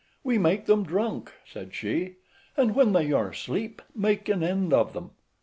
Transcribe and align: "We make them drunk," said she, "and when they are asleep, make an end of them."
"We 0.23 0.39
make 0.39 0.65
them 0.65 0.83
drunk," 0.83 1.31
said 1.45 1.75
she, 1.75 2.15
"and 2.57 2.73
when 2.73 2.91
they 2.91 3.11
are 3.11 3.29
asleep, 3.29 3.83
make 3.93 4.29
an 4.29 4.41
end 4.41 4.73
of 4.73 4.93
them." 4.93 5.11